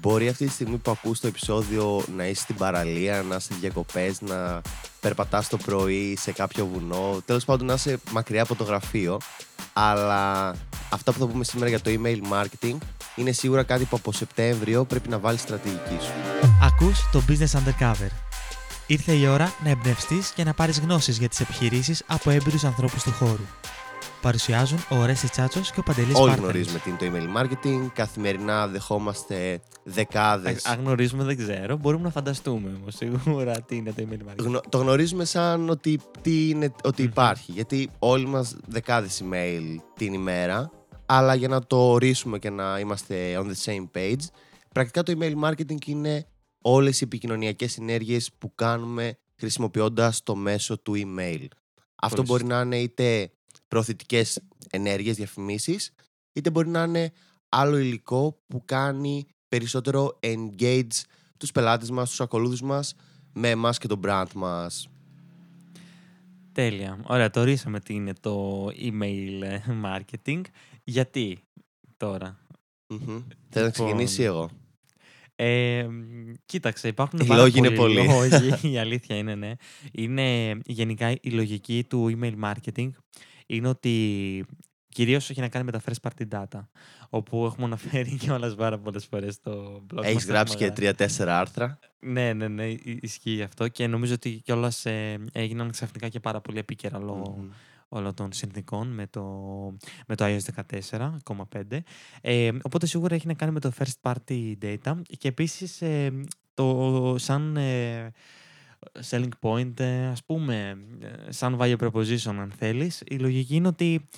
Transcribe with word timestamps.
Μπορεί 0.00 0.28
αυτή 0.28 0.46
τη 0.46 0.52
στιγμή 0.52 0.76
που 0.76 0.90
ακούς 0.90 1.20
το 1.20 1.26
επεισόδιο 1.26 2.04
να 2.16 2.26
είσαι 2.26 2.42
στην 2.42 2.56
παραλία, 2.56 3.22
να 3.22 3.36
είσαι 3.36 3.54
διακοπές, 3.60 4.20
να 4.20 4.60
περπατάς 5.00 5.48
το 5.48 5.56
πρωί 5.56 6.16
σε 6.20 6.32
κάποιο 6.32 6.66
βουνό, 6.66 7.22
τέλος 7.24 7.44
πάντων 7.44 7.66
να 7.66 7.72
είσαι 7.72 7.98
μακριά 8.10 8.42
από 8.42 8.54
το 8.54 8.64
γραφείο. 8.64 9.18
Αλλά 9.72 10.54
αυτά 10.90 11.12
που 11.12 11.18
θα 11.18 11.26
πούμε 11.26 11.44
σήμερα 11.44 11.68
για 11.68 11.80
το 11.80 11.90
email 11.90 12.18
marketing 12.32 12.76
είναι 13.16 13.32
σίγουρα 13.32 13.62
κάτι 13.62 13.84
που 13.84 13.96
από 13.96 14.12
Σεπτέμβριο 14.12 14.84
πρέπει 14.84 15.08
να 15.08 15.18
βάλεις 15.18 15.40
στρατηγική 15.40 15.98
σου. 16.00 16.12
Ακούς 16.62 17.10
το 17.12 17.22
Business 17.28 17.58
Undercover. 17.58 18.10
Ήρθε 18.86 19.12
η 19.12 19.26
ώρα 19.26 19.52
να 19.64 19.70
εμπνευστείς 19.70 20.30
και 20.30 20.44
να 20.44 20.54
πάρεις 20.54 20.80
γνώσεις 20.80 21.18
για 21.18 21.28
τις 21.28 21.40
επιχειρήσεις 21.40 22.02
από 22.06 22.30
έμπειρους 22.30 22.64
ανθρώπους 22.64 23.02
του 23.02 23.12
χώρου 23.12 23.44
παρουσιάζουν 24.20 24.78
ο 24.88 25.04
Ρέσι 25.04 25.30
Τσάτσος 25.30 25.70
και 25.70 25.80
ο 25.80 25.82
Παντελής 25.82 26.14
Όλοι 26.14 26.34
γνωρίζουμε 26.34 26.78
τι 26.78 26.90
είναι 26.90 26.98
το 26.98 27.06
email 27.06 27.42
marketing. 27.42 27.86
Καθημερινά 27.94 28.68
δεχόμαστε 28.68 29.60
δεκάδες. 29.84 30.66
Αν 30.66 30.80
γνωρίζουμε, 30.80 31.24
δεν 31.24 31.36
ξέρω. 31.36 31.76
Μπορούμε 31.76 32.02
να 32.02 32.10
φανταστούμε 32.10 32.72
όμως 32.80 32.94
σίγουρα 32.94 33.60
τι 33.60 33.76
είναι 33.76 33.92
το 33.92 34.06
email 34.08 34.30
marketing. 34.30 34.60
Το 34.68 34.78
γνωρίζουμε 34.78 35.24
σαν 35.24 35.68
ότι, 35.68 36.00
τι 36.20 36.48
είναι, 36.48 36.72
ότι 36.84 37.02
υπάρχει. 37.02 37.52
Γιατί 37.52 37.90
όλοι 37.98 38.26
μας 38.26 38.56
δεκάδες 38.66 39.22
email 39.24 39.76
την 39.96 40.12
ημέρα. 40.12 40.70
Αλλά 41.06 41.34
για 41.34 41.48
να 41.48 41.66
το 41.66 41.76
ορίσουμε 41.76 42.38
και 42.38 42.50
να 42.50 42.78
είμαστε 42.78 43.38
on 43.38 43.46
the 43.46 43.70
same 43.70 43.98
page, 43.98 44.24
πρακτικά 44.72 45.02
το 45.02 45.18
email 45.18 45.48
marketing 45.48 45.86
είναι 45.86 46.26
όλες 46.60 47.00
οι 47.00 47.04
επικοινωνιακές 47.04 47.72
συνέργειες 47.72 48.30
που 48.38 48.54
κάνουμε 48.54 49.18
χρησιμοποιώντας 49.36 50.22
το 50.22 50.34
μέσο 50.34 50.78
του 50.78 50.94
email. 50.96 51.46
Αυτό 52.02 52.22
μπορεί 52.22 52.44
να 52.44 52.60
είναι 52.60 52.78
είτε 52.78 53.30
προωθητικές 53.68 54.40
ενέργειες, 54.70 55.16
διαφημίσεις, 55.16 55.92
είτε 56.32 56.50
μπορεί 56.50 56.68
να 56.68 56.82
είναι 56.82 57.12
άλλο 57.48 57.78
υλικό 57.78 58.42
που 58.46 58.62
κάνει 58.64 59.26
περισσότερο 59.48 60.18
engage 60.22 61.00
τους 61.36 61.52
πελάτες 61.52 61.90
μας, 61.90 62.08
τους 62.08 62.20
ακολούθους 62.20 62.62
μας, 62.62 62.94
με 63.32 63.48
εμάς 63.50 63.78
και 63.78 63.86
το 63.86 64.00
brand 64.04 64.32
μας. 64.34 64.88
Τέλεια. 66.52 67.00
Ωραία, 67.06 67.30
το 67.30 67.40
ορίσαμε 67.40 67.80
τι 67.80 67.94
είναι 67.94 68.12
το 68.20 68.66
email 68.66 69.42
ε, 69.42 69.60
marketing. 69.84 70.40
Γιατί 70.84 71.38
τώρα; 71.96 72.38
Mm-hmm. 72.90 72.98
Θέλω 73.06 73.24
να 73.48 73.60
λοιπόν, 73.60 73.70
ξεκινήσει 73.70 74.22
εγώ; 74.22 74.50
Ε, 75.36 75.86
κοίταξε, 76.46 76.88
υπάρχουν 76.88 77.18
οι 77.18 77.26
λόγοι 77.26 77.58
είναι 77.58 77.70
πολλοί. 77.70 78.08
η 78.72 78.78
αλήθεια 78.78 79.16
είναι, 79.16 79.34
ναι. 79.34 79.52
Είναι 79.92 80.58
γενικά 80.64 81.10
η 81.10 81.30
λογική 81.30 81.84
του 81.88 82.18
email 82.18 82.34
marketing 82.44 82.88
είναι 83.50 83.68
ότι 83.68 84.44
κυρίως 84.88 85.30
έχει 85.30 85.40
να 85.40 85.48
κάνει 85.48 85.64
με 85.64 85.70
τα 85.70 85.80
first 85.86 86.08
party 86.08 86.28
data. 86.38 86.60
Όπου 87.10 87.44
έχουμε 87.44 87.64
αναφέρει 87.64 88.16
και 88.20 88.30
όλε 88.30 88.50
πάρα 88.50 88.78
πολλές 88.78 89.04
φορές 89.04 89.34
στο 89.34 89.82
blog. 89.94 90.04
Έχεις 90.04 90.26
γράψει 90.26 90.56
και 90.56 90.70
τρία-τέσσερα 90.70 91.38
άρθρα. 91.38 91.78
Ναι, 92.00 92.32
ναι, 92.32 92.48
ναι, 92.48 92.66
ισχύει 92.82 93.42
αυτό. 93.42 93.68
Και 93.68 93.86
νομίζω 93.86 94.14
ότι 94.14 94.30
κιόλας 94.30 94.86
ε, 94.86 95.24
έγιναν 95.32 95.70
ξαφνικά 95.70 96.08
και 96.08 96.20
πάρα 96.20 96.40
πολύ 96.40 96.58
επίκαιρα 96.58 96.98
λόγω 96.98 97.38
mm-hmm. 97.40 97.54
όλων 97.88 98.14
των 98.14 98.32
συνθήκων 98.32 98.88
με 98.88 99.06
το, 99.06 99.22
με 100.06 100.14
το 100.14 100.24
iOS 100.24 100.64
14,5. 101.28 101.78
Ε, 102.20 102.50
οπότε 102.62 102.86
σίγουρα 102.86 103.14
έχει 103.14 103.26
να 103.26 103.34
κάνει 103.34 103.52
με 103.52 103.60
το 103.60 103.72
first 103.78 104.12
party 104.12 104.54
data. 104.62 105.00
Και 105.18 105.28
επίσης 105.28 105.82
ε, 105.82 106.12
το 106.54 107.14
σαν. 107.18 107.58
Ε, 108.92 109.00
selling 109.10 109.28
point, 109.40 109.80
ε, 109.80 110.06
ας 110.06 110.24
πούμε, 110.24 110.78
ε, 111.26 111.32
σαν 111.32 111.56
value 111.60 111.76
proposition 111.78 112.34
αν 112.38 112.52
θέλεις, 112.56 113.02
η 113.06 113.18
λογική 113.18 113.54
είναι 113.54 113.68
ότι 113.68 114.08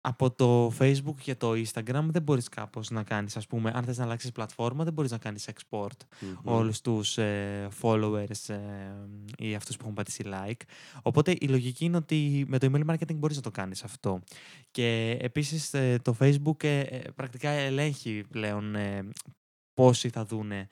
από 0.00 0.30
το 0.30 0.72
Facebook 0.78 1.14
και 1.22 1.34
το 1.34 1.52
Instagram 1.52 2.06
δεν 2.08 2.22
μπορείς 2.22 2.48
κάπως 2.48 2.90
να 2.90 3.02
κάνεις, 3.02 3.36
ας 3.36 3.46
πούμε, 3.46 3.70
αν 3.74 3.84
θες 3.84 3.98
να 3.98 4.04
αλλάξεις 4.04 4.32
πλατφόρμα, 4.32 4.84
δεν 4.84 4.92
μπορείς 4.92 5.10
να 5.10 5.18
κάνεις 5.18 5.48
export 5.52 5.86
mm-hmm. 5.86 6.36
όλους 6.42 6.80
τους 6.80 7.18
ε, 7.18 7.68
followers 7.82 8.48
ε, 8.48 8.58
ή 9.38 9.54
αυτούς 9.54 9.76
που 9.76 9.82
έχουν 9.82 9.94
πατήσει 9.94 10.24
like. 10.26 10.60
Οπότε 11.02 11.36
η 11.40 11.48
λογική 11.48 11.84
είναι 11.84 11.96
ότι 11.96 12.44
με 12.48 12.58
το 12.58 12.70
email 12.72 12.94
marketing 12.94 13.14
μπορείς 13.16 13.36
να 13.36 13.42
το 13.42 13.50
κάνεις 13.50 13.84
αυτό. 13.84 14.20
Και 14.70 15.16
επίσης 15.20 15.70
το 16.02 16.16
Facebook 16.20 16.84
πρακτικά 17.14 17.50
ελέγχει 17.50 18.24
πλέον 18.30 18.76
πόσοι 19.74 20.08
θα 20.08 20.24
δούνε 20.24 20.68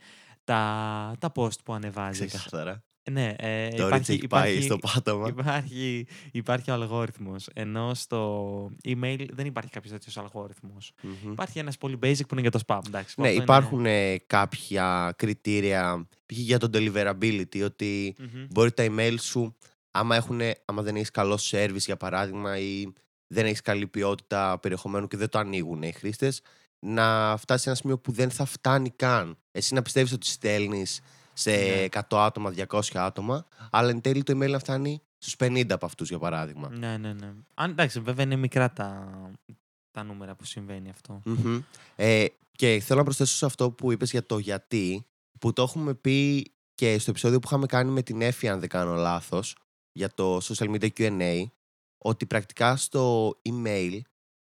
τα, 0.46 1.14
τα 1.18 1.32
post 1.34 1.60
που 1.64 1.72
ανεβάζεις. 1.72 2.26
Ξεκάθαρα. 2.26 2.84
Ναι, 3.10 3.34
ε, 3.38 3.68
το 3.68 3.86
υπάρχει, 3.86 4.14
υπάρχει, 4.14 4.52
πάει 4.52 4.60
στο 4.60 4.78
πάτωμα. 4.78 5.28
Υπάρχει, 5.28 6.06
υπάρχει 6.32 6.70
ο 6.70 6.74
αλγόριθμος, 6.74 7.48
ενώ 7.54 7.94
στο 7.94 8.70
email 8.84 9.26
δεν 9.32 9.46
υπάρχει 9.46 9.70
κάποιος 9.70 9.92
τέτοιος 9.92 10.16
αλγόριθμος. 10.16 10.92
Mm-hmm. 11.02 11.30
Υπάρχει 11.30 11.58
ένας 11.58 11.78
πολύ 11.78 11.98
basic 12.02 12.20
που 12.20 12.28
είναι 12.30 12.40
για 12.40 12.50
το 12.50 12.60
spam. 12.66 12.80
Εντάξει, 12.86 13.20
ναι, 13.20 13.28
υπάρχουν 13.28 13.78
είναι... 13.78 14.18
κάποια 14.26 15.14
κριτήρια 15.16 16.08
για 16.26 16.58
το 16.58 16.70
deliverability, 16.72 17.64
ότι 17.64 18.16
mm-hmm. 18.18 18.46
μπορεί 18.50 18.72
τα 18.72 18.86
email 18.88 19.14
σου, 19.20 19.56
άμα, 19.90 20.16
έχουν, 20.16 20.40
άμα 20.64 20.82
δεν 20.82 20.96
έχεις 20.96 21.10
καλό 21.10 21.38
service 21.50 21.76
για 21.76 21.96
παράδειγμα 21.96 22.58
ή 22.58 22.92
δεν 23.26 23.46
έχεις 23.46 23.60
καλή 23.60 23.86
ποιότητα 23.86 24.58
περιεχομένου 24.58 25.06
και 25.06 25.16
δεν 25.16 25.28
το 25.28 25.38
ανοίγουν 25.38 25.82
οι 25.82 25.92
χρήστες, 25.92 26.40
να 26.78 27.36
φτάσει 27.36 27.62
σε 27.62 27.68
ένα 27.68 27.78
σημείο 27.78 27.98
που 27.98 28.12
δεν 28.12 28.30
θα 28.30 28.44
φτάνει 28.44 28.90
καν. 28.90 29.38
Εσύ 29.50 29.74
να 29.74 29.82
πιστεύεις 29.82 30.12
ότι 30.12 30.26
στέλνεις 30.26 31.00
σε 31.32 31.50
100 31.84 31.88
ναι. 31.90 32.18
άτομα, 32.18 32.54
200 32.68 32.80
άτομα, 32.94 33.46
αλλά 33.70 33.90
εν 33.90 34.00
τέλει 34.00 34.22
το 34.22 34.32
email 34.36 34.50
να 34.50 34.58
φτάνει 34.58 35.02
στους 35.18 35.36
50 35.38 35.66
από 35.70 35.86
αυτούς, 35.86 36.08
για 36.08 36.18
παράδειγμα. 36.18 36.68
Ναι, 36.68 36.96
ναι, 36.96 37.12
ναι. 37.12 37.32
Αν, 37.54 37.70
εντάξει, 37.70 38.00
βέβαια 38.00 38.24
είναι 38.24 38.36
μικρά 38.36 38.72
τα, 38.72 39.10
τα 39.90 40.02
νούμερα 40.02 40.34
που 40.34 40.44
συμβαίνει 40.44 40.92
Ε, 41.96 42.26
και 42.52 42.80
θέλω 42.80 42.98
να 42.98 43.04
προσθέσω 43.04 43.36
σε 43.36 43.46
αυτό 43.46 43.70
που 43.70 43.92
είπες 43.92 44.10
για 44.10 44.26
το 44.26 44.38
γιατί, 44.38 45.06
που 45.38 45.52
το 45.52 45.62
έχουμε 45.62 45.94
πει 45.94 46.50
και 46.74 46.98
στο 46.98 47.10
επεισόδιο 47.10 47.38
που 47.38 47.46
είχαμε 47.46 47.66
κάνει 47.66 47.90
με 47.90 48.02
την 48.02 48.20
Εφη, 48.20 48.48
αν 48.48 48.60
δεν 48.60 48.68
κάνω 48.68 48.94
λάθος, 48.94 49.56
για 49.92 50.14
το 50.14 50.36
social 50.36 50.74
media 50.74 50.88
Q&A, 50.98 51.44
ότι 51.98 52.26
πρακτικά 52.26 52.76
στο 52.76 53.34
email 53.48 54.00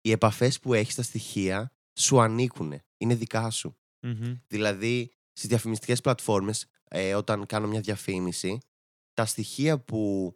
οι 0.01 0.11
επαφές 0.11 0.61
που 0.61 0.75
έχεις 0.75 0.93
στα 0.93 1.03
στοιχεία 1.03 1.73
σου 1.95 2.21
ανήκουν. 2.21 2.81
Είναι 2.97 3.15
δικά 3.15 3.51
σου. 3.51 3.77
Δηλαδή, 4.47 5.13
στις 5.33 5.49
διαφημιστικές 5.49 6.01
πλατφόρμες, 6.01 6.67
ε, 6.89 7.15
όταν 7.15 7.47
κάνω 7.47 7.67
μια 7.67 7.81
διαφήμιση, 7.81 8.59
τα 9.15 9.27
στοιχεία 9.27 9.79
που 9.79 10.35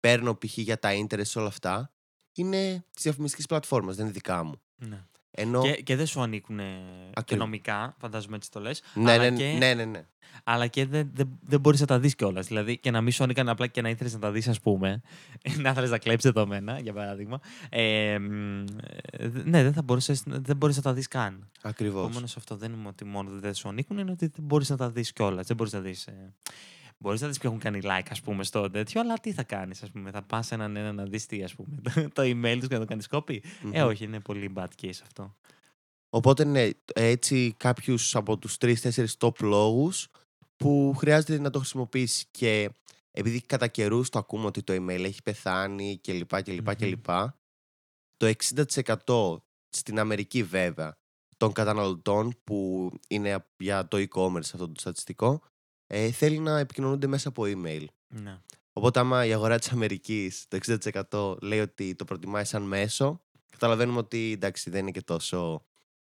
παίρνω 0.00 0.34
π.χ. 0.34 0.58
για 0.58 0.78
τα 0.78 0.90
interest 0.92 1.32
όλα 1.34 1.46
αυτά, 1.46 1.94
είναι 2.32 2.84
της 2.90 3.02
διαφημιστικής 3.02 3.46
πλατφόρμας, 3.46 3.96
δεν 3.96 4.04
είναι 4.04 4.14
δικά 4.14 4.42
μου. 4.42 4.60
Ναι. 4.76 5.06
Ενώ... 5.30 5.62
Και, 5.62 5.72
και 5.72 5.96
δεν 5.96 6.06
σου 6.06 6.20
ανήκουν 6.20 6.60
και 7.24 7.36
νομικά, 7.36 7.94
φαντάζομαι 7.98 8.36
έτσι 8.36 8.50
το 8.50 8.60
λες. 8.60 8.82
Ναι, 8.94 9.16
ναι, 9.16 9.30
και... 9.30 9.56
ναι, 9.58 9.74
ναι, 9.74 9.84
ναι. 9.84 10.04
Αλλά 10.44 10.66
και 10.66 10.86
δεν, 10.86 11.10
δεν, 11.14 11.28
δεν 11.40 11.60
μπορείς 11.60 11.80
να 11.80 11.86
τα 11.86 11.98
δεις 11.98 12.14
κιόλας. 12.14 12.46
Δηλαδή 12.46 12.78
και 12.78 12.90
να 12.90 13.00
μην 13.00 13.12
σου 13.12 13.22
ανήκαν 13.22 13.48
απλά 13.48 13.66
και 13.66 13.82
να 13.82 13.88
ήθελες 13.88 14.12
να 14.12 14.18
τα 14.18 14.30
δεις, 14.30 14.48
ας 14.48 14.60
πούμε. 14.60 15.02
να 15.62 15.70
ήθελες 15.70 15.90
να 15.90 15.98
κλέψεις 15.98 16.30
δεδομένα, 16.32 16.78
για 16.78 16.92
παράδειγμα. 16.92 17.40
Ε, 17.68 18.18
ναι, 19.44 19.62
δεν 19.62 19.72
θα 19.72 19.82
μπορείς, 19.82 20.22
δεν 20.26 20.56
μπορείς 20.56 20.76
να 20.76 20.82
τα 20.82 20.92
δεις 20.92 21.08
καν. 21.08 21.50
Ακριβώς. 21.62 22.04
Επομένως 22.04 22.36
αυτό 22.36 22.56
δεν 22.56 22.72
είναι 22.72 22.88
ότι 22.88 23.04
μόνο 23.04 23.30
δεν 23.30 23.54
σου 23.54 23.68
ανήκουν, 23.68 23.98
είναι 23.98 24.10
ότι 24.10 24.26
δεν 24.26 24.44
μπορείς 24.44 24.70
να 24.70 24.76
τα 24.76 24.90
δεις 24.90 25.12
κιόλας. 25.12 25.46
Δεν 25.46 25.56
μπορείς 25.56 25.72
να 25.72 25.80
δεις. 25.80 26.06
Ε, 26.06 26.34
Μπορείς 27.02 27.20
να 27.20 27.28
δεις 27.28 27.38
ποιοι 27.38 27.50
έχουν 27.52 27.62
κάνει 27.64 27.80
like, 27.82 28.06
ας 28.10 28.20
πούμε, 28.20 28.44
στο 28.44 28.70
τέτοιο, 28.70 29.00
αλλά 29.00 29.18
τι 29.18 29.32
θα 29.32 29.42
κάνεις, 29.42 29.82
ας 29.82 29.90
πούμε. 29.90 30.10
Θα 30.10 30.22
πας 30.22 30.52
έναν 30.52 30.76
ένα 30.76 30.92
να 30.92 31.04
δεις 31.04 31.26
τι, 31.26 31.42
ας 31.42 31.54
πούμε. 31.54 31.82
το 32.14 32.22
email 32.22 32.56
τους 32.58 32.68
και 32.68 32.74
να 32.74 32.80
το 32.80 32.86
κάνεις 32.86 33.06
copy. 33.10 33.30
Mm-hmm. 33.30 33.70
Ε, 33.72 33.82
όχι, 33.82 34.04
είναι 34.04 34.20
πολύ 34.20 34.52
bad 34.56 34.68
case 34.82 34.98
αυτό. 35.02 35.36
Οπότε, 36.10 36.44
ναι, 36.44 36.68
έτσι 36.94 37.54
κάποιους 37.56 38.16
από 38.16 38.38
τους 38.38 38.56
τρει-τέσσερι 38.56 39.08
top 39.18 39.38
λόγους 39.40 40.08
που 40.56 40.94
χρειάζεται 40.96 41.38
να 41.38 41.50
το 41.50 41.58
χρησιμοποιήσεις. 41.58 42.26
Και 42.30 42.70
επειδή 43.10 43.40
κατά 43.40 43.66
καιρούς 43.66 44.08
το 44.08 44.18
ακούμε 44.18 44.46
ότι 44.46 44.62
το 44.62 44.72
email 44.72 45.04
έχει 45.04 45.22
πεθάνει 45.22 46.00
κλπ. 46.02 46.42
κλπ, 46.42 46.68
mm-hmm. 46.68 46.76
κλπ 46.76 47.06
το 48.16 48.32
60% 49.06 49.36
στην 49.68 49.98
Αμερική 49.98 50.42
βέβαια 50.42 50.98
των 51.36 51.52
καταναλωτών 51.52 52.32
που 52.44 52.90
είναι 53.08 53.46
για 53.56 53.88
το 53.88 53.96
e-commerce 53.96 54.38
αυτό 54.38 54.68
το 54.68 54.80
στατιστικό 54.80 55.42
ε, 55.92 56.10
θέλει 56.10 56.38
να 56.38 56.58
επικοινωνούνται 56.58 57.06
μέσα 57.06 57.28
από 57.28 57.42
email. 57.46 57.84
Ναι. 58.08 58.38
Οπότε, 58.72 59.00
άμα 59.00 59.26
η 59.26 59.32
αγορά 59.32 59.58
της 59.58 59.68
Αμερικής 59.68 60.44
το 60.48 60.58
60% 61.10 61.42
λέει 61.42 61.60
ότι 61.60 61.94
το 61.94 62.04
προτιμάει 62.04 62.44
σαν 62.44 62.62
μέσο, 62.62 63.20
καταλαβαίνουμε 63.50 63.98
ότι 63.98 64.32
εντάξει 64.34 64.70
δεν 64.70 64.80
είναι 64.80 64.90
και 64.90 65.02
τόσο 65.02 65.64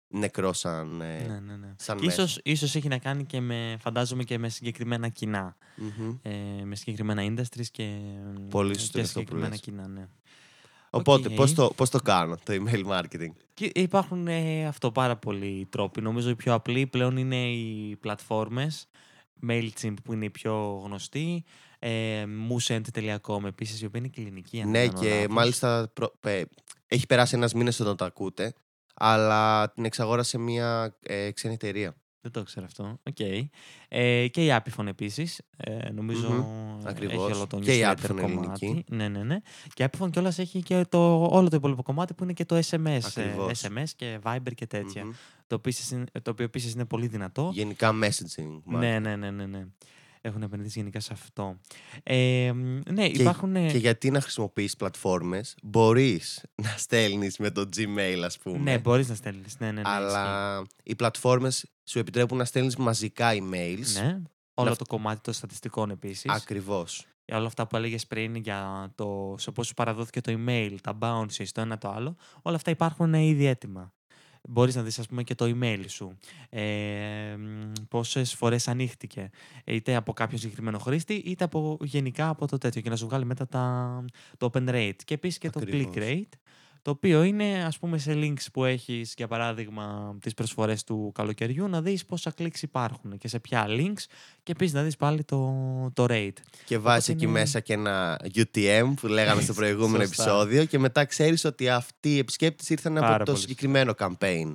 νεκρό 0.07 0.53
σαν, 0.53 1.01
ε, 1.01 1.25
ναι, 1.27 1.39
ναι, 1.39 1.55
ναι. 1.55 1.73
σαν 1.77 1.97
μέσο. 1.97 2.21
Ίσως, 2.21 2.39
ίσως 2.43 2.75
έχει 2.75 2.87
να 2.87 2.97
κάνει 2.97 3.25
και 3.25 3.41
με, 3.41 3.77
φαντάζομαι 3.79 4.23
και 4.23 4.37
με 4.37 4.49
συγκεκριμένα 4.49 5.11
Ε, 6.21 6.31
με 6.63 6.75
συγκεκριμένα 6.75 7.23
industries 7.23 7.67
και, 7.71 7.99
Πολύ 8.49 8.75
και 8.75 9.03
συγκεκριμένα 9.03 9.55
κοινά, 9.55 9.87
ναι. 9.87 10.07
Οπότε, 10.89 11.29
okay. 11.29 11.35
πώς, 11.35 11.53
το, 11.53 11.73
πώς 11.75 11.89
το 11.89 11.99
κάνω 11.99 12.37
το 12.43 12.53
email 12.53 12.85
marketing; 12.85 13.31
Και 13.53 13.71
υπάρχουν 13.75 14.27
ε, 14.27 14.65
αυτό 14.67 14.91
πάρα 14.91 15.17
πολλοί 15.17 15.67
τρόποι. 15.69 16.01
Νομίζω 16.01 16.29
οι 16.29 16.35
πιο 16.35 16.53
απλοί 16.53 16.87
πλέον 16.87 17.17
είναι 17.17 17.51
οι 17.51 17.95
πλατφόρμες 17.95 18.87
MailChimp 19.47 19.93
που 20.03 20.13
είναι 20.13 20.25
η 20.25 20.29
πιο 20.29 20.81
γνωστή, 20.85 21.43
ε, 21.79 22.23
Moosend.com 22.49 23.43
επίσης, 23.45 23.81
η 23.81 23.85
οποία 23.85 23.99
είναι 23.99 24.09
ελληνική. 24.09 24.63
Ναι, 24.65 24.87
και 24.87 25.27
μάλιστα 25.29 25.91
έχει 26.87 27.05
περάσει 27.05 27.35
ένας 27.35 27.53
μήνα 27.53 27.71
όταν 27.79 27.95
το 27.95 28.05
ακούτε, 28.05 28.53
αλλά 28.93 29.71
την 29.71 29.85
εξαγόρασε 29.85 30.37
μια 30.37 30.97
ε, 31.01 31.31
ξένη 31.31 31.53
εταιρεία. 31.53 31.95
Δεν 32.21 32.31
το 32.31 32.43
ξέρω 32.43 32.65
αυτό. 32.65 32.99
Οκ. 33.09 33.19
Ε, 33.87 34.27
και 34.27 34.45
η 34.45 34.49
Apifon 34.51 34.85
επίσης. 34.87 35.41
Ε, 35.57 35.89
νομιζω 35.91 36.29
Μμμ. 36.29 36.77
έχει 36.77 36.87
Ακριβώς. 36.87 37.31
όλο 37.35 37.47
το 37.47 37.59
Και 37.59 37.77
η 37.77 37.81
newsletter 37.83 37.91
Apifon 38.09 38.19
κομμάτι. 38.21 38.65
ελληνική. 38.65 38.83
Ναι, 38.93 39.07
ναι, 39.07 39.23
ναι. 39.23 39.37
Και 39.73 39.83
η 39.83 39.87
Apifon 39.91 40.11
κιόλας 40.11 40.39
έχει 40.39 40.61
και 40.61 40.85
το, 40.89 41.23
όλο 41.31 41.49
το 41.49 41.55
υπόλοιπο 41.55 41.83
κομμάτι 41.83 42.13
που 42.13 42.23
είναι 42.23 42.33
και 42.33 42.45
το 42.45 42.55
SMS. 42.57 42.85
ε, 42.85 42.99
Ακριβώς. 43.05 43.61
SMS 43.63 43.89
και 43.95 44.19
Viber 44.23 44.53
και 44.55 44.67
τέτοια. 44.67 45.03
Μμμ. 45.05 45.11
Το, 45.47 45.55
επίσης 45.55 45.91
είναι- 45.91 46.05
το 46.21 46.31
οποίο 46.31 46.45
επίσης 46.45 46.73
είναι 46.73 46.85
πολύ 46.85 47.07
δυνατό. 47.07 47.49
Γενικά 47.53 47.89
messaging. 48.03 48.59
μάλλον. 48.63 48.89
Ναι, 48.89 48.99
ναι, 48.99 49.15
ναι, 49.15 49.31
ναι, 49.31 49.45
ναι. 49.45 49.65
Έχουν 50.21 50.41
επενδύσει 50.41 50.79
γενικά 50.79 50.99
σε 50.99 51.13
αυτό. 51.13 51.59
Ε, 52.03 52.51
μ, 52.53 52.79
ναι, 52.91 53.09
Και- 53.09 53.21
υπάρχουν. 53.21 53.53
Και 53.53 53.77
γιατί 53.77 54.11
να 54.11 54.21
χρησιμοποιείς 54.21 54.75
πλατφόρμες, 54.75 55.55
μπορείς 55.63 56.43
να 56.63 56.69
στέλνεις 56.77 57.37
με 57.37 57.51
το 57.51 57.69
Gmail 57.75 58.21
ας 58.25 58.37
πούμε. 58.37 58.57
Ναι, 58.57 58.77
μπορείς 58.79 59.09
να 59.09 59.15
στέλνεις. 59.15 59.59
Ναι, 59.59 59.65
ναι, 59.71 59.81
ναι, 59.81 59.89
αλλά 59.89 60.61
οι 60.83 60.95
πλατφόρμες 60.95 61.65
σου 61.83 61.99
επιτρέπουν 61.99 62.37
να 62.37 62.45
στέλνεις 62.45 62.75
μαζικά 62.75 63.33
ισχύει. 63.33 63.47
emails. 63.51 64.01
Ναι. 64.03 64.21
Όλο 64.53 64.69
Να- 64.69 64.75
το 64.75 64.85
κομμάτι 64.85 65.21
των 65.21 65.33
στατιστικών 65.33 65.89
επίσης. 65.89 66.31
Ακριβώς. 66.31 67.05
Για 67.25 67.37
όλα 67.37 67.47
αυτά 67.47 67.67
που 67.67 67.75
έλεγες 67.75 68.07
πριν 68.07 68.35
για 68.35 68.91
το 68.95 69.35
σε 69.37 69.51
πώς 69.51 69.67
σου 69.67 69.73
παραδόθηκε 69.73 70.21
το 70.21 70.33
email, 70.37 70.75
τα 70.81 70.97
bounces, 71.01 71.45
το 71.51 71.61
ένα 71.61 71.77
το 71.77 71.89
άλλο, 71.89 72.15
όλα 72.41 72.55
αυτά 72.55 72.71
υπάρχουν 72.71 73.13
ήδη 73.13 73.45
έτοιμα. 73.45 73.93
Μπορείς 74.41 74.75
να 74.75 74.81
δεις 74.83 74.99
ας 74.99 75.07
πούμε 75.07 75.23
και 75.23 75.35
το 75.35 75.45
email 75.45 75.83
σου, 75.87 76.17
ε, 76.49 76.61
μ, 77.37 77.71
πόσες 77.89 78.33
φορές 78.33 78.67
ανοίχτηκε, 78.67 79.29
είτε 79.65 79.95
από 79.95 80.13
κάποιον 80.13 80.39
συγκεκριμένο 80.39 80.79
χρήστη, 80.79 81.13
είτε 81.13 81.43
από, 81.43 81.77
γενικά 81.81 82.29
από 82.29 82.47
το 82.47 82.57
τέτοιο 82.57 82.81
και 82.81 82.89
να 82.89 82.95
σου 82.95 83.05
βγάλει 83.05 83.25
μετά 83.25 83.47
τα, 83.47 84.05
το 84.37 84.49
open 84.53 84.69
rate. 84.69 84.95
Και 85.05 85.13
επίσης 85.13 85.37
και 85.37 85.49
το 85.49 85.59
Ακριβώς. 85.61 85.93
click 85.95 85.99
rate, 85.99 86.37
το 86.81 86.91
οποίο 86.91 87.23
είναι 87.23 87.63
ας 87.65 87.79
πούμε 87.79 87.97
σε 87.97 88.13
links 88.15 88.45
που 88.53 88.65
έχεις 88.65 89.13
για 89.17 89.27
παράδειγμα 89.27 90.17
τις 90.21 90.33
προσφορές 90.33 90.83
του 90.83 91.11
καλοκαιριού 91.13 91.67
να 91.67 91.81
δεις 91.81 92.05
πόσα 92.05 92.33
clicks 92.37 92.61
υπάρχουν 92.61 93.17
και 93.17 93.27
σε 93.27 93.39
ποια 93.39 93.65
links 93.69 94.03
και 94.43 94.51
επίσης 94.51 94.73
να 94.73 94.83
δεις 94.83 94.95
πάλι 94.97 95.23
το, 95.23 95.53
το 95.93 96.05
rate. 96.09 96.29
Και 96.65 96.77
βάζεις 96.77 97.03
Οπότε 97.03 97.11
εκεί 97.11 97.23
είναι- 97.23 97.39
μέσα 97.39 97.59
και 97.59 97.73
ένα 97.73 98.19
UTM 98.35 98.93
που 99.01 99.07
λέγαμε 99.07 99.41
στο 99.41 99.53
προηγούμενο 99.59 100.05
Σωστά. 100.05 100.23
επεισόδιο 100.23 100.65
και 100.65 100.79
μετά 100.79 101.05
ξέρεις 101.05 101.43
ότι 101.45 101.69
αυτοί 101.69 102.13
οι 102.15 102.17
επισκέπτες 102.17 102.69
ήρθαν 102.69 102.93
Πάρα 102.93 103.07
από 103.15 103.17
το 103.25 103.31
πολύ 103.31 103.37
συγκεκριμένο 103.43 103.93
campaign. 103.97 104.53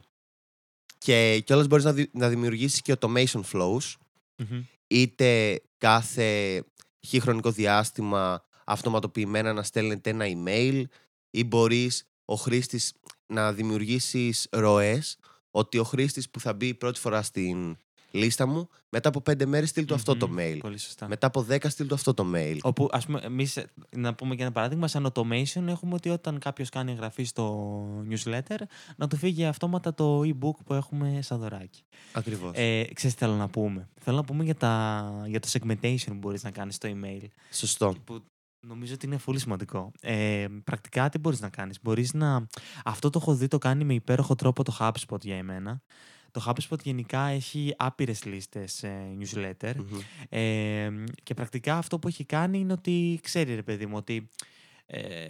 Και 0.98 1.42
κιόλας 1.44 1.66
μπορείς 1.66 1.84
να, 1.84 1.92
δη- 1.92 2.10
να 2.14 2.28
δημιουργήσεις 2.28 2.82
και 2.82 2.94
automation 3.00 3.40
flows 3.52 3.92
Μμμ. 4.36 4.62
είτε 4.86 5.60
κάθε 5.78 6.62
χι 7.06 7.20
χρονικό 7.20 7.50
διάστημα 7.50 8.44
αυτοματοποιημένα 8.66 9.52
να 9.52 9.62
στέλνετε 9.62 10.10
ένα 10.10 10.24
email 10.28 10.82
ή 11.30 11.44
μπορείς 11.44 12.04
ο 12.24 12.34
χρήστης 12.34 12.92
να 13.26 13.52
δημιουργήσεις 13.52 14.46
ροές 14.50 15.18
ότι 15.50 15.78
ο 15.78 15.84
χρήστης 15.84 16.30
που 16.30 16.40
θα 16.40 16.52
μπει 16.52 16.74
πρώτη 16.74 17.00
φορά 17.00 17.22
στην 17.22 17.76
λίστα 18.10 18.46
μου 18.46 18.68
μετά 18.88 19.08
από 19.08 19.20
πέντε 19.20 19.46
μέρες 19.46 19.68
στείλ 19.68 19.84
του 19.84 19.94
αυτό 19.94 20.16
το 20.16 20.28
Μμμ. 20.28 20.36
mail. 20.38 20.58
Πολύ 20.60 20.78
σωστά. 20.78 21.08
Μετά 21.08 21.26
από 21.26 21.42
δέκα 21.42 21.68
στείλ 21.68 21.86
του 21.86 21.94
αυτό 21.94 22.14
το 22.14 22.26
mail. 22.34 22.58
Όπου, 22.62 22.88
ας 22.92 23.06
πούμε, 23.06 23.20
εμείς, 23.22 23.56
ε, 23.56 23.70
να 23.96 24.14
πούμε 24.14 24.34
και 24.34 24.42
ένα 24.42 24.52
παράδειγμα, 24.52 24.88
σαν 24.88 25.12
automation 25.12 25.66
έχουμε 25.66 25.94
ότι 25.94 26.08
όταν 26.08 26.38
κάποιος 26.38 26.68
κάνει 26.68 26.90
εγγραφή 26.92 27.24
στο 27.24 28.04
newsletter, 28.10 28.58
να 28.96 29.08
του 29.08 29.16
φύγει 29.16 29.44
αυτόματα 29.44 29.94
το 29.94 30.20
e-book 30.20 30.56
που 30.64 30.74
έχουμε 30.74 31.18
σαν 31.22 31.38
δωράκι. 31.38 31.82
Ακριβώς. 32.12 32.50
Ε, 32.54 32.84
ξέρεις 32.94 33.16
τι 33.16 33.24
θέλω 33.24 33.34
να 33.34 33.48
πούμε; 33.48 33.88
Θέλω 34.00 34.16
να 34.16 34.24
πούμε 34.24 34.44
για, 34.44 34.54
τα, 34.54 35.24
για 35.26 35.40
το 35.40 35.48
segmentation 35.52 36.06
που 36.06 36.14
μπορείς 36.14 36.42
να 36.42 36.50
κάνεις 36.50 36.74
στο 36.74 36.88
email. 36.92 37.26
Σωστό. 37.50 37.94
Που 38.04 38.24
νομίζω 38.66 38.94
ότι 38.94 39.06
είναι 39.06 39.18
πολύ 39.24 39.38
σημαντικό. 39.38 39.92
Ε, 40.00 40.46
πρακτικά 40.64 41.08
τι 41.08 41.18
μπορείς 41.18 41.40
να 41.40 41.48
κάνεις. 41.48 41.78
Μπορείς 41.82 42.12
να... 42.14 42.46
Αυτό 42.84 43.10
το 43.10 43.18
έχω 43.22 43.34
δει 43.34 43.48
το 43.48 43.58
κάνει 43.58 43.84
με 43.84 43.94
υπέροχο 43.94 44.34
τρόπο 44.34 44.62
το 44.62 44.76
HubSpot 44.80 45.20
για 45.20 45.36
εμένα. 45.36 45.82
Το 46.30 46.44
HubSpot 46.46 46.82
γενικά 46.82 47.26
έχει 47.26 47.74
άπειρες 47.76 48.24
λίστες 48.24 48.82
ε, 48.82 49.16
newsletter 49.20 49.72
Μμμ. 49.76 49.98
ε, 50.28 50.90
και 51.22 51.34
πρακτικά 51.34 51.76
αυτό 51.76 51.98
που 51.98 52.08
έχει 52.08 52.24
κάνει 52.24 52.58
είναι 52.58 52.72
ότι 52.72 53.18
ξέρει 53.22 53.54
ρε 53.54 53.62
παιδί 53.62 53.86
μου 53.86 53.96
ότι 53.96 54.14
ε, 54.14 54.26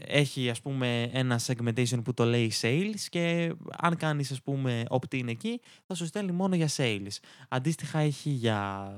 έχει 0.07 0.51
ας 0.51 0.61
πούμε 0.61 1.03
ένα 1.03 1.41
segmentation 1.47 2.01
που 2.05 2.15
το 2.15 2.25
λέει 2.25 2.53
sales 2.61 3.01
και 3.09 3.55
αν 3.71 3.97
κάνεις 3.97 4.31
ας 4.31 4.43
πούμε 4.43 4.83
opt-in 4.89 5.29
εκεί 5.29 5.61
θα 5.87 5.95
σου 5.95 6.07
στέλνει 6.07 6.33
μόνο 6.33 6.55
για 6.55 6.69
sales. 6.77 7.17
Αντίστοιχα 7.49 7.99
έχει 7.99 8.31
για 8.31 8.89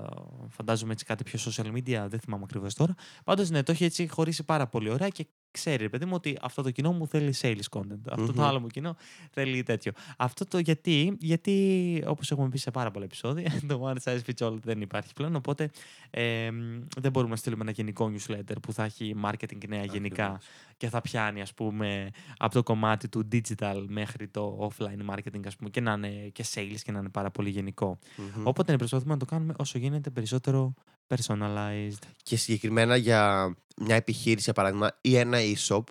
φαντάζομαι 0.48 0.92
έτσι 0.92 1.04
κάτι 1.04 1.24
πιο 1.24 1.38
social 1.42 1.72
media, 1.72 2.06
δεν 2.08 2.20
θυμάμαι 2.20 2.44
ακριβώς 2.44 2.74
τώρα. 2.74 2.94
Πάντως 3.24 3.50
ναι, 3.50 3.62
το 3.62 3.72
έχει 3.72 3.84
έτσι 3.84 4.08
χωρίσει 4.08 4.44
πάρα 4.44 4.66
πολύ 4.66 4.90
ωραία 4.90 5.08
και 5.08 5.26
ξέρει 5.56 5.82
ρε 5.82 5.88
παιδί 5.88 6.04
μου 6.04 6.12
ότι 6.14 6.38
αυτό 6.40 6.62
το 6.62 6.70
κοινό 6.70 6.92
μου 6.92 7.06
θέλει 7.06 7.34
sales 7.40 7.68
content. 7.70 7.98
Αυτό 8.10 8.26
το 8.26 8.32
Μμμ. 8.32 8.42
άλλο 8.42 8.60
μου 8.60 8.66
κοινό 8.66 8.96
θέλει 9.30 9.62
τέτοιο. 9.62 9.92
Αυτό 10.16 10.44
το 10.44 10.58
γιατί, 10.58 11.16
γιατί 11.20 11.54
όπως 12.06 12.30
έχουμε 12.30 12.48
πει 12.48 12.58
σε 12.58 12.70
πάρα 12.70 12.90
πολλά 12.90 13.04
επεισόδια, 13.04 13.52
το 13.68 13.92
one 13.92 14.10
size 14.10 14.18
fits 14.26 14.46
all 14.46 14.56
δεν 14.62 14.80
υπάρχει 14.80 15.12
πλέον, 15.12 15.36
οπότε 15.36 15.70
ε, 16.10 16.50
μ, 16.50 16.80
δεν 16.96 17.10
μπορούμε 17.10 17.30
να 17.30 17.36
στείλουμε 17.36 17.62
ένα 17.62 17.70
γενικό 17.70 18.12
newsletter 18.14 18.56
που 18.62 18.72
θα 18.72 18.84
έχει 18.84 19.14
marketing 19.24 19.68
νέα 19.68 19.84
γενικά 19.84 20.24
Ακριβώς. 20.24 20.46
και 20.76 20.88
θα 20.88 21.00
πιάνει 21.00 21.40
ας 21.40 21.54
πούμε 21.54 22.10
από 22.36 22.54
το 22.54 22.62
κομμάτι 22.62 23.08
του 23.08 23.28
digital 23.32 23.84
μέχρι 23.88 24.28
το 24.28 24.70
offline 24.70 25.14
marketing 25.14 25.46
ας 25.46 25.56
πούμε 25.56 25.70
και 25.70 25.80
να 25.80 25.92
είναι 25.92 26.08
και 26.32 26.44
sales 26.54 26.80
και 26.84 26.92
να 26.92 26.98
είναι 26.98 27.08
πάρα 27.08 27.30
πολύ 27.30 27.50
γενικό. 27.50 27.98
Μμμ. 28.16 28.46
Οπότε 28.46 28.72
ναι, 28.72 28.78
προσπαθούμε 28.78 29.12
να 29.12 29.18
το 29.18 29.24
κάνουμε 29.24 29.54
όσο 29.56 29.78
γίνεται 29.78 30.10
περισσότερο 30.10 30.74
personalized. 31.06 31.98
Και 32.22 32.36
συγκεκριμένα 32.36 32.96
για 32.96 33.54
μια 33.76 33.94
επιχείρηση, 33.94 34.44
για 34.44 34.52
παράδειγμα, 34.52 34.98
ή 35.00 35.16
ένα 35.16 35.38
e-shop, 35.40 35.82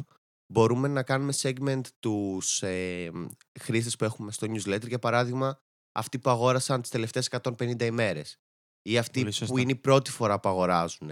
μπορούμε 0.54 0.88
να 0.88 1.04
κάνουμε 1.04 1.34
segment 1.42 1.82
τους 2.00 2.62
ε, 2.64 3.12
χρήστες 3.60 3.96
που 3.96 4.04
έχουμε 4.04 4.32
στο 4.32 4.48
newsletter, 4.50 4.88
για 4.88 5.00
παράδειγμα, 5.00 5.60
αυτοί 5.92 6.20
που 6.20 6.30
αγόρασαν 6.30 6.82
τις 6.82 6.90
τελευταίες 6.90 7.30
150 7.32 7.82
ημέρες. 7.82 8.40
Ή 8.82 8.98
αυτοί 8.98 9.20
Πολύ 9.20 9.32
σωστά. 9.32 9.54
που 9.54 9.60
είναι 9.60 9.72
η 9.72 9.76
πρώτη 9.76 10.12
φορά 10.12 10.40
που 10.40 10.50
αγοράζουν. 10.50 11.12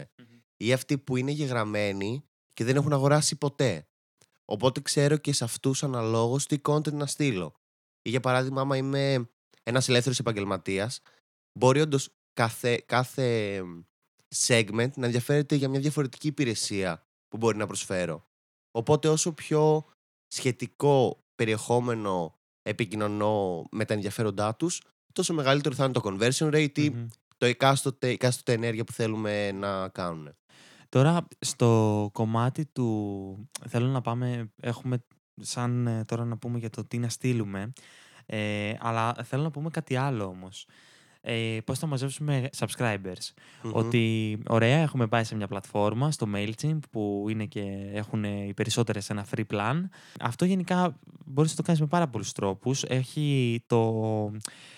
Ή 0.57 0.73
αυτοί 0.73 0.97
που 0.97 1.17
είναι 1.17 1.31
γεγραμμένοι 1.31 2.23
και 2.53 2.63
δεν 2.63 2.75
έχουν 2.75 2.93
αγοράσει 2.93 3.35
ποτέ. 3.35 3.87
Οπότε 4.45 4.81
ξέρω 4.81 5.17
και 5.17 5.33
σε 5.33 5.43
αυτούς 5.43 5.83
αναλόγως 5.83 6.45
τι 6.47 6.57
content 6.63 6.93
να 6.93 7.05
στείλω. 7.05 7.53
Ή 8.01 8.09
για 8.09 8.19
παράδειγμα, 8.19 8.61
άμα 8.61 8.77
είμαι 8.77 9.29
ένας 9.63 9.89
ελεύθερος 9.89 10.19
επαγγελματίας, 10.19 11.01
μπορεί 11.59 11.81
όντως 11.81 12.09
κάθε, 12.33 12.83
κάθε 12.85 13.61
segment 14.35 14.93
να 14.95 15.05
ενδιαφέρεται 15.05 15.55
για 15.55 15.69
μια 15.69 15.79
διαφορετική 15.79 16.27
υπηρεσία 16.27 17.05
που 17.27 17.37
μπορεί 17.37 17.57
να 17.57 17.67
προσφέρω. 17.67 18.25
Οπότε 18.71 19.07
όσο 19.07 19.33
πιο 19.33 19.85
σχετικό 20.27 21.23
περιεχόμενο 21.35 22.35
επικοινωνώ 22.61 23.65
με 23.71 23.85
τα 23.85 23.93
ενδιαφέροντά 23.93 24.55
τους, 24.55 24.81
τόσο 25.13 25.33
μεγαλύτερο 25.33 25.75
θα 25.75 25.83
είναι 25.83 25.93
το 25.93 26.01
conversion 26.03 26.53
rate 26.53 26.77
ή 26.77 26.89
Μμμ. 26.89 27.07
το 27.37 27.45
εκάστοτε, 27.45 28.07
εκάστοτε 28.07 28.53
ενέργεια 28.53 28.83
που 28.83 28.91
θέλουμε 28.91 29.51
να 29.51 29.89
κάνουν. 29.89 30.35
Τώρα 30.89 31.27
στο 31.39 32.09
κομμάτι 32.13 32.65
του 32.65 33.49
θέλω 33.67 33.87
να 33.87 34.01
πάμε, 34.01 34.51
έχουμε 34.61 35.05
σαν 35.41 35.87
ε, 35.87 36.05
τώρα 36.05 36.25
να 36.25 36.37
πούμε 36.37 36.57
για 36.57 36.69
το 36.69 36.85
τι 36.85 36.97
να 36.97 37.09
στείλουμε, 37.09 37.73
ε, 38.25 38.73
αλλά 38.79 39.13
θέλω 39.13 39.43
να 39.43 39.51
πούμε 39.51 39.69
κάτι 39.69 39.95
άλλο 39.95 40.25
όμως. 40.25 40.67
Ε, 41.25 41.57
πώς 41.65 41.79
θα 41.79 41.87
μαζέψουμε 41.87 42.49
subscribers. 42.57 43.31
Μμμ. 43.63 43.71
Ότι 43.73 44.37
ωραία 44.47 44.77
έχουμε 44.77 45.07
πάει 45.07 45.23
σε 45.23 45.35
μια 45.35 45.47
πλατφόρμα, 45.47 46.11
στο 46.11 46.27
MailChimp 46.35 46.79
που 46.91 47.25
είναι 47.29 47.45
και 47.45 47.61
έχουν 47.93 48.23
οι 48.23 48.53
περισσότερες 48.55 49.09
ένα 49.09 49.25
free 49.35 49.43
plan. 49.53 49.83
Αυτό 50.19 50.45
γενικά 50.45 50.99
μπορείς 51.25 51.49
να 51.49 51.55
το 51.55 51.63
κάνεις 51.63 51.81
με 51.81 51.87
πάρα 51.87 52.07
πολλούς 52.07 52.31
τρόπους. 52.31 52.83
Έχει 52.83 53.61
το, 53.67 53.91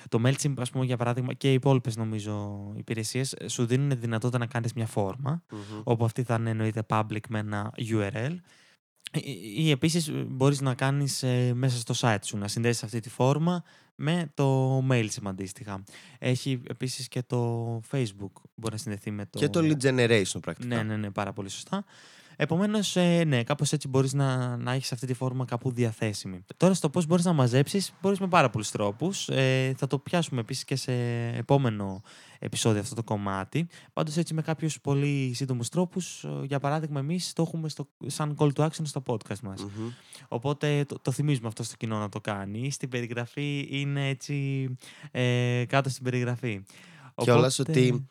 το 0.09 0.21
MailChimp 0.25 0.53
ας 0.57 0.69
πούμε 0.69 0.85
για 0.85 0.97
παράδειγμα 0.97 1.33
και 1.33 1.49
οι 1.49 1.53
υπόλοιπες 1.53 1.95
νομίζω 1.95 2.59
υπηρεσίες 2.75 3.33
ε, 3.33 3.47
σου 3.47 3.65
δίνουν 3.65 3.99
δυνατότητα 3.99 4.39
να 4.39 4.45
κάνεις 4.45 4.73
μια 4.73 4.87
φόρμα 4.87 5.43
Μμμ. 5.51 5.81
όπου 5.83 6.05
αυτή 6.05 6.23
θα 6.23 6.35
είναι 6.39 6.49
εννοείται 6.49 6.83
public 6.89 7.27
με 7.29 7.39
ένα 7.39 7.73
URL 7.77 8.35
ή, 9.11 9.63
ή 9.65 9.71
επίσης 9.71 10.11
μπορείς 10.27 10.61
να 10.61 10.73
κάνεις 10.73 11.23
ε, 11.23 11.53
μέσα 11.53 11.77
στο 11.77 11.93
site 11.97 12.23
σου, 12.23 12.37
να 12.37 12.47
συνδέσεις 12.47 12.83
αυτή 12.83 12.99
τη 12.99 13.09
φόρμα 13.09 13.63
με 13.95 14.31
το 14.33 14.77
MailChimp 14.91 15.23
αντίστοιχα. 15.23 15.83
Έχει 16.19 16.61
επίσης 16.67 17.07
και 17.07 17.23
το 17.27 17.81
Facebook, 17.91 18.31
μπορεί 18.55 18.73
να 18.73 18.77
συνδεθεί 18.77 19.11
με 19.11 19.25
το... 19.25 19.39
Και 19.39 19.49
το 19.49 19.59
lead 19.59 19.85
generation 19.85 20.41
πρακτικά. 20.41 20.75
Ναι, 20.75 20.83
ναι, 20.83 20.97
ναι, 20.97 21.11
πάρα 21.11 21.33
πολύ 21.33 21.49
σωστά. 21.49 21.85
Επομένως, 22.37 22.95
ε, 22.95 23.23
ναι, 23.23 23.43
κάπως 23.43 23.71
έτσι 23.71 23.87
μπορείς 23.87 24.13
να, 24.13 24.57
να 24.57 24.71
έχεις 24.71 24.91
αυτή 24.91 25.07
τη 25.07 25.13
φόρμα 25.13 25.45
κάπου 25.45 25.71
διαθέσιμη. 25.71 26.45
Τώρα, 26.57 26.73
στο 26.73 26.89
πώς 26.89 27.05
μπορείς 27.05 27.25
να 27.25 27.33
μαζέψεις, 27.33 27.93
μπορείς 28.01 28.19
με 28.19 28.27
πάρα 28.27 28.49
πολλούς 28.49 28.71
τρόπους. 28.71 29.29
Ε, 29.29 29.73
θα 29.77 29.87
το 29.87 29.99
πιάσουμε 29.99 30.39
επίσης 30.41 30.63
και 30.63 30.75
σε 30.75 30.93
επόμενο 31.27 32.01
επεισόδιο 32.39 32.81
αυτό 32.81 32.95
το 32.95 33.03
κομμάτι. 33.03 33.67
Πάντως, 33.93 34.17
έτσι 34.17 34.33
με 34.33 34.41
κάποιους 34.41 34.81
πολύ 34.81 35.31
σύντομους 35.35 35.69
τρόπους. 35.69 36.25
Για 36.43 36.59
παράδειγμα, 36.59 36.99
εμείς 36.99 37.33
το 37.33 37.41
έχουμε 37.41 37.69
στο, 37.69 37.87
σαν 38.05 38.35
call 38.39 38.49
to 38.55 38.63
action 38.65 38.81
στο 38.83 39.03
podcast 39.05 39.39
μας. 39.43 39.61
Μμμ. 39.63 39.89
Οπότε 40.27 40.85
το, 40.85 40.99
το 41.01 41.11
θυμίζουμε 41.11 41.47
αυτό 41.47 41.63
στο 41.63 41.75
κοινό 41.75 41.97
να 41.99 42.09
το 42.09 42.21
κάνει. 42.21 42.71
Στην 42.71 42.89
περιγραφή 42.89 43.67
είναι 43.69 44.07
έτσι 44.09 44.67
ε, 45.11 45.63
κάτω 45.67 45.89
στην 45.89 46.03
περιγραφή. 46.03 46.63
Κιόλας 47.15 47.59
Οπότε- 47.59 47.79
ότι 47.79 48.09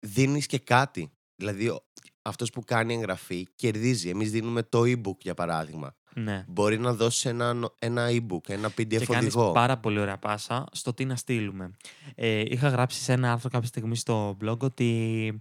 δίνεις 0.00 0.46
και 0.46 0.58
κάτι. 0.58 1.10
Δηλαδή, 1.36 1.68
ο- 1.68 1.84
αυτός 2.26 2.50
που 2.50 2.62
κάνει 2.64 2.94
εγγραφή 2.94 3.46
κερδίζει. 3.54 4.08
Εμείς 4.08 4.30
δίνουμε 4.30 4.62
το 4.62 4.80
e-book, 4.82 5.18
για 5.20 5.34
παράδειγμα. 5.34 5.94
Ναι. 6.14 6.44
Μπορεί 6.48 6.78
να 6.78 6.92
δώσει 6.94 7.28
ένα, 7.28 7.70
ένα 7.78 8.06
e-book, 8.10 8.48
ένα 8.48 8.68
PDF 8.68 8.86
Και 8.98 9.06
κάνεις 9.06 9.34
οδηγό. 9.34 9.52
πάρα 9.52 9.76
πολύ 9.78 9.98
ωραία 9.98 10.18
πάσα 10.18 10.64
στο 10.72 10.94
τι 10.94 11.04
να 11.04 11.16
στείλουμε. 11.16 11.70
Ε, 12.14 12.42
είχα 12.46 12.68
γράψει 12.68 13.02
σε 13.02 13.12
ένα 13.12 13.32
άρθρο 13.32 13.48
κάποια 13.48 13.68
στιγμή 13.68 13.96
στο 13.96 14.36
blog 14.44 14.58
ότι 14.58 15.40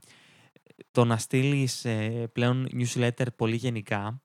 το 0.92 1.06
να 1.06 1.18
στείλεις 1.18 1.86
πλέον 2.32 2.68
newsletter 2.74 3.26
πολύ 3.36 3.56
γενικά, 3.56 4.22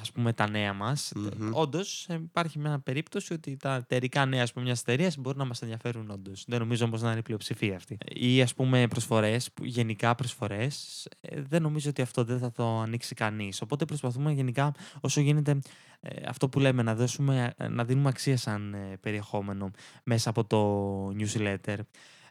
ας 0.00 0.12
πούμε 0.12 0.32
τα 0.32 0.48
νέα 0.50 0.72
μας, 0.72 1.12
Μμμ. 1.16 1.50
όντως 1.52 2.06
ε, 2.08 2.14
υπάρχει 2.14 2.58
μια 2.58 2.78
περίπτωση 2.78 3.32
ότι 3.32 3.56
τα 3.56 3.74
εταιρικά 3.74 4.26
νέα 4.26 4.42
ας 4.42 4.52
πούμε, 4.52 4.64
μιας 4.64 4.80
εταιρείας 4.80 5.16
μπορεί 5.16 5.38
να 5.38 5.44
μας 5.44 5.62
ενδιαφέρουν 5.62 6.10
όντως. 6.10 6.44
Δεν 6.46 6.58
νομίζω 6.58 6.84
όμως 6.84 7.02
να 7.02 7.10
είναι 7.10 7.18
η 7.18 7.22
πλειοψηφία 7.22 7.76
αυτή. 7.76 7.98
Ή 8.12 8.42
ας 8.42 8.54
πούμε 8.54 8.88
προσφορές, 8.88 9.52
που- 9.52 9.64
γενικά 9.64 10.14
προσφορές, 10.14 11.06
ε, 11.20 11.40
δεν 11.42 11.62
νομίζω 11.62 11.90
ότι 11.90 12.02
αυτό 12.02 12.24
δεν 12.24 12.38
θα 12.38 12.52
το 12.52 12.80
ανοίξει 12.80 13.14
κανείς. 13.14 13.60
Οπότε 13.60 13.84
προσπαθούμε 13.84 14.32
γενικά 14.32 14.74
όσο 15.00 15.20
γίνεται 15.20 15.58
ε, 16.00 16.22
αυτό 16.28 16.48
που 16.48 16.60
λέμε 16.60 16.82
να, 16.82 16.94
δώσουμε, 16.94 17.52
ε, 17.56 17.68
να 17.68 17.84
δίνουμε 17.84 18.08
αξία 18.08 18.36
σαν 18.36 18.74
ε, 18.74 18.96
περιεχόμενο 19.00 19.70
μέσα 20.04 20.30
από 20.30 20.44
το 20.44 21.08
newsletter. 21.18 21.78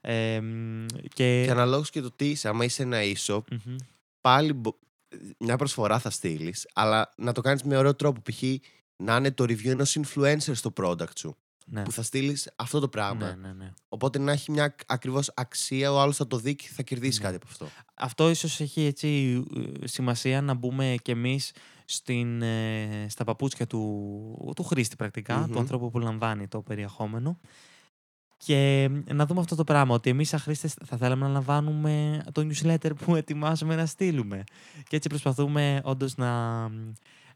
Ε, 0.02 0.40
μ, 0.42 0.86
και... 1.14 1.44
Και 1.46 1.52
αναλόγως 1.52 1.90
και 1.90 2.02
το 2.02 2.12
τι 2.12 2.30
είσαι, 2.30 2.48
άμα 2.48 2.64
είσαι 2.66 2.84
ένα 2.84 2.98
e-shop, 3.02 3.42
Μμμ. 3.52 3.76
πάλι 4.22 4.54
μπο- 4.54 4.78
μια 5.40 5.58
προσφορά 5.58 6.00
θα 6.00 6.10
στείλεις, 6.10 6.68
αλλά 6.74 7.14
να 7.18 7.32
το 7.32 7.42
κάνεις 7.42 7.64
με 7.64 7.78
ωραίο 7.78 7.96
τρόπο. 7.96 8.22
Π.χ. 8.32 8.44
να 8.96 9.16
είναι 9.16 9.32
το 9.32 9.44
review 9.44 9.66
ενός 9.68 9.98
influencer 10.00 10.52
στο 10.56 10.74
product 10.82 11.18
σου, 11.18 11.36
Ναι. 11.66 11.84
που 11.84 11.92
θα 11.92 12.02
στείλεις 12.04 12.50
αυτό 12.56 12.80
το 12.80 12.88
πράγμα. 12.88 13.26
ναι, 13.26 13.48
ναι, 13.48 13.54
ναι. 13.54 13.74
Οπότε 13.90 14.20
να 14.20 14.32
έχει 14.32 14.52
μια 14.52 14.76
ακριβώς 14.86 15.32
αξία, 15.36 15.92
ο 15.92 16.00
άλλος 16.00 16.16
θα 16.18 16.28
το 16.28 16.38
δει 16.38 16.56
και 16.56 16.68
θα 16.74 16.84
κερδίσει 16.84 17.18
Ναι. 17.20 17.24
κάτι 17.26 17.36
από 17.36 17.46
αυτό. 17.50 17.68
Αυτό 17.94 18.30
ίσως 18.30 18.60
έχει 18.60 18.82
έτσι 18.82 19.44
ε, 19.82 19.88
σημασία 19.88 20.42
να 20.42 20.54
μπούμε 20.54 20.96
κι 21.02 21.12
εμείς 21.12 21.52
στην, 21.86 22.42
ε, 22.42 23.06
στα 23.10 23.24
παπούτσια 23.24 23.68
του, 23.68 24.54
του 24.56 24.64
χρήστη 24.64 24.96
πρακτικά, 24.96 25.38
Μμμ. 25.38 25.52
του 25.52 25.60
ανθρώπου 25.60 25.92
που 25.92 26.00
λαμβάνει 26.00 26.48
το 26.48 26.62
περιεχόμενο 26.62 27.40
και 28.46 28.90
να 29.14 29.26
δούμε 29.26 29.40
αυτό 29.40 29.56
το 29.56 29.64
πράγμα, 29.64 29.96
ότι 29.96 30.10
εμείς 30.10 30.30
σαν 30.30 30.40
χρήστες 30.40 30.74
θα 30.86 30.98
θέλαμε 30.98 31.26
να 31.26 31.32
λαμβάνουμε 31.32 32.24
το 32.32 32.48
newsletter 32.50 32.92
που 33.06 33.16
ετοιμάζουμε 33.16 33.76
να 33.76 33.86
στείλουμε. 33.86 34.44
Και 34.88 34.96
έτσι 34.96 35.10
προσπαθούμε 35.10 35.82
όντως 35.84 36.18
να, 36.18 36.62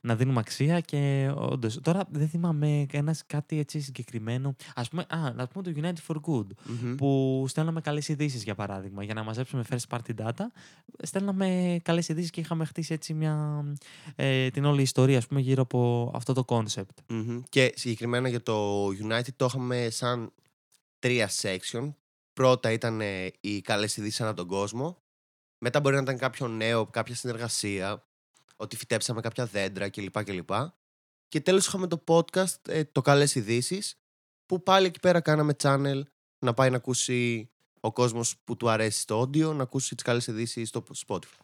να 0.02 0.16
δίνουμε 0.16 0.40
αξία 0.40 0.80
και 0.80 1.32
όντως. 1.36 1.80
Τώρα 1.82 2.04
δεν 2.12 2.28
θυμάμαι 2.28 2.86
ένας 2.92 3.24
κάτι 3.28 3.60
έτσι 3.60 3.80
συγκεκριμένο. 3.80 4.56
Ας 4.76 4.90
πούμε, 4.90 5.06
α, 5.10 5.32
να 5.36 5.48
πούμε 5.48 5.64
το 5.64 5.72
United 5.76 6.14
for 6.14 6.16
Good 6.16 6.46
Μμμ. 6.66 6.96
που 6.96 7.46
στέλναμε 7.48 7.82
καλές 7.82 8.08
ειδήσεις 8.08 8.44
για 8.44 8.56
παράδειγμα. 8.56 9.04
Για 9.04 9.14
να 9.14 9.24
μαζέψουμε 9.24 9.64
first 9.70 9.98
party 9.98 10.26
data, 10.26 10.46
στέλναμε 11.04 11.80
καλές 11.84 12.10
ειδήσεις 12.10 12.30
και 12.30 12.40
είχαμε 12.40 12.66
χτίσει 12.66 12.94
έτσι 12.94 13.14
μια, 13.14 13.66
ε, 14.16 14.50
την 14.50 14.66
όλη 14.66 14.82
ιστορία 14.82 15.18
ας 15.18 15.28
πούμε, 15.28 15.40
γύρω 15.40 15.62
από 15.62 16.12
αυτό 16.16 16.34
το 16.34 16.46
concept. 16.48 17.04
Μμμ. 17.08 17.42
Και 17.50 17.74
συγκεκριμένα 17.76 18.30
για 18.30 18.44
το 18.44 18.88
United 18.88 19.34
το 19.36 19.46
είχαμε 19.46 19.88
σαν 19.90 20.32
τρία 21.00 21.30
section. 21.42 21.94
Πρώτα 22.34 22.72
ήταν 22.72 23.02
ε, 23.02 23.32
οι 23.40 23.62
καλές 23.62 23.98
ειδήσεις 23.98 24.22
ανά 24.22 24.34
τον 24.34 24.48
κόσμο. 24.48 25.02
Μετά 25.60 25.80
μπορεί 25.80 25.96
να 25.96 26.02
ήταν 26.02 26.18
κάποιο 26.18 26.48
νέο, 26.48 26.86
κάποια 26.88 27.16
συνεργασία, 27.16 28.08
ότι 28.56 28.76
φυτέψαμε 28.78 29.22
κάποια 29.22 29.46
δέντρα 29.46 29.90
κλπ. 29.90 30.24
κλπ. 30.24 30.50
Και 31.28 31.42
τέλος 31.42 31.68
είχαμε 31.68 31.88
το 31.88 32.04
podcast, 32.08 32.68
ε, 32.68 32.84
το 32.84 33.02
καλές 33.02 33.36
ειδήσεις, 33.36 33.96
που 34.46 34.64
πάλι 34.64 34.86
εκεί 34.88 35.00
πέρα 35.00 35.22
κάναμε 35.22 35.54
channel 35.64 36.02
να 36.40 36.54
πάει 36.54 36.70
να 36.70 36.76
ακούσει 36.76 37.50
ο 37.80 37.92
κόσμος 37.92 38.38
που 38.44 38.58
του 38.58 38.70
αρέσει 38.70 39.08
το 39.08 39.22
audio, 39.22 39.54
να 39.56 39.64
ακούσει 39.64 39.96
τις 39.96 40.04
καλές 40.04 40.28
ειδήσεις 40.28 40.68
στο 40.70 40.84
Spotify. 41.08 41.42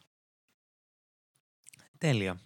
Τέλεια. 1.97 2.41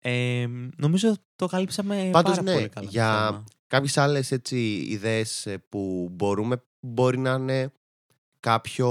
Ε, 0.00 0.46
νομίζω 0.76 1.16
το 1.36 1.46
καλύψαμε 1.46 2.08
Πάντως, 2.12 2.30
πάρα 2.30 2.42
ναι, 2.42 2.52
πολύ 2.54 2.68
καλά. 2.68 2.86
το 2.86 2.92
για- 2.92 3.26
θέμα. 3.26 3.44
Κάποιες 3.68 3.96
άλλες 3.96 4.30
έτσι 4.32 4.76
ιδέες 4.76 5.46
ε, 5.46 5.58
που 5.68 6.08
μπορούμε 6.12 6.62
μπορεί 6.80 7.18
να 7.18 7.32
είναι 7.32 7.72
κάποιο... 8.40 8.88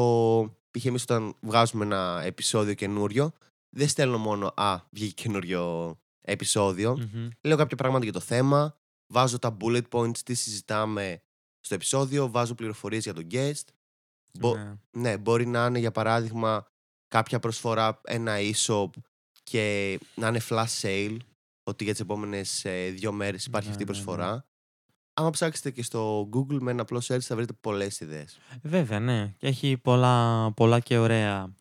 Π.χ. 0.72 0.86
εμείς 0.86 1.02
όταν 1.04 1.36
βγάζουμε 1.42 1.86
ένα 1.86 2.22
επεισόδιο 2.26 2.74
καινούριο 2.74 3.32
δεν 3.70 3.88
στέλνω 3.88 4.18
μόνο 4.18 4.54
«Α, 4.56 4.78
βγήκε 4.90 5.22
καινούριο 5.24 5.96
επεισόδιο». 6.22 6.98
Μμμ. 7.14 7.28
Λέω 7.42 7.58
κάποια 7.58 7.78
πράγματα 7.78 8.04
για 8.04 8.14
το 8.14 8.20
θέμα, 8.20 8.78
βάζω 9.08 9.40
τα 9.40 9.58
bullet 9.62 9.82
points, 9.90 10.18
τι 10.18 10.34
συζητάμε 10.34 11.22
στο 11.60 11.76
επεισόδιο, 11.76 12.30
βάζω 12.32 12.56
πληροφορίες 12.56 13.04
για 13.04 13.14
τον 13.14 13.28
guest. 13.32 13.64
Μπο- 14.40 14.56
Ναι. 14.56 14.74
Ναι, 14.92 15.18
μπορεί 15.18 15.46
να 15.48 15.66
είναι 15.66 15.80
για 15.80 15.92
παράδειγμα 15.92 16.68
κάποια 17.08 17.40
προσφορά, 17.40 18.02
ένα 18.04 18.36
e-shop 18.40 18.90
και 19.44 20.00
να 20.16 20.28
είναι 20.28 20.42
flash 20.50 20.80
sale, 20.82 21.18
ότι 21.64 21.84
για 21.84 21.94
τις 21.94 22.02
επόμενες 22.02 22.66
ε, 22.66 22.90
δύο 22.90 23.12
μέρες 23.12 23.46
υπάρχει 23.46 23.68
Ναι, 23.68 23.74
αυτή 23.74 23.84
η 23.84 23.86
ναι, 23.86 23.92
ναι. 23.98 24.04
προσφορά. 24.04 24.46
Άμα 25.20 25.30
ψάξετε 25.30 25.72
και 25.72 25.84
στο 25.84 26.30
Google 26.34 26.58
με 26.60 26.72
ένα 26.72 26.82
απλό 26.82 27.02
search 27.08 27.20
θα 27.20 27.36
βρείτε 27.36 27.54
πολλές 27.62 28.00
ιδέες. 28.00 28.40
Βέβαια, 28.62 29.00
ναι. 29.00 29.34
Και 29.38 29.48
έχει 29.48 29.78
πολλά, 29.78 30.52
πολλά 30.52 30.80
και 30.80 30.98
ωραία 30.98 31.54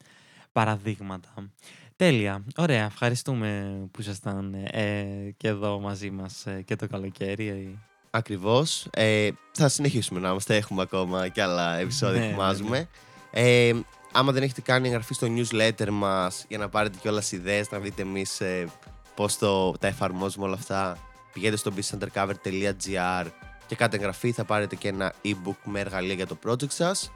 παραδείγματα. 0.53 1.51
Τέλεια. 1.97 2.45
Ωραία. 2.57 2.85
Ευχαριστούμε 2.85 3.79
που 3.91 4.01
ήσασταν 4.01 4.55
ε, 4.55 5.05
και 5.37 5.49
εδώ 5.49 5.81
μαζί 5.81 6.11
μας 6.11 6.47
ε, 6.47 6.63
και 6.63 6.77
το 6.77 6.87
καλοκαίρι. 6.89 7.49
ε. 7.49 7.79
Ακριβώς. 8.11 8.87
Ε, 8.91 9.29
θα 9.53 9.69
συνεχίσουμε 9.69 10.21
να 10.21 10.29
είμαστε, 10.29 10.57
έχουμε 10.57 10.83
ακόμα 10.83 11.29
και 11.29 11.43
άλλα 11.43 11.77
επεισόδια 11.79 12.21
Ναι, 12.21 12.27
που 12.27 12.41
ναι, 12.43 12.49
ετοιμάζουμε. 12.49 12.89
Ε, 13.31 13.73
άμα 14.13 14.33
δεν 14.33 14.43
έχετε 14.43 14.61
κάνει 14.61 14.89
εγγραφή 14.89 15.15
στο 15.15 15.27
newsletter 15.31 15.89
μας 15.91 16.45
για 16.49 16.59
να 16.59 16.69
πάρετε 16.69 16.99
κιόλας 17.01 17.33
ιδέες, 17.33 17.71
να 17.71 17.79
δείτε 17.79 18.03
εμείς 18.03 18.41
ε, 18.41 18.67
πώς 19.15 19.39
το, 19.39 19.73
τα 19.73 19.87
εφαρμόζουμε 19.87 20.45
όλα 20.45 20.55
αυτά, 20.55 20.99
πηγαίνετε 21.33 21.57
στο 21.57 21.73
businessundercover.gr 21.77 23.27
και 23.67 23.75
κάντε 23.75 23.97
εγγραφή, 23.97 24.33
θα 24.33 24.45
πάρετε 24.45 24.77
και 24.77 24.89
ένα 24.89 25.13
e-book 25.25 25.57
με 25.65 25.81
εργαλεία 25.81 26.15
για 26.15 26.27
το 26.27 26.39
project 26.47 26.71
σας 26.71 27.13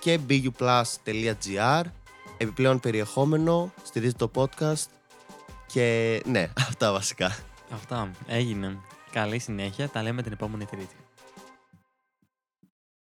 και 0.00 0.20
buplus.gr 0.28 1.82
επιπλέον 2.36 2.80
περιεχόμενο, 2.80 3.72
στηρίζετε 3.82 4.26
το 4.26 4.30
podcast 4.34 4.86
και 5.66 6.20
ναι, 6.26 6.50
αυτά 6.68 6.92
βασικά. 6.92 7.36
Αυτά. 7.72 8.10
Έγινε. 8.26 8.78
Καλή 9.12 9.38
συνέχεια. 9.38 9.88
Τα 9.88 10.02
λέμε 10.02 10.22
την 10.22 10.32
επόμενη 10.32 10.64
Τρίτη. 10.64 11.03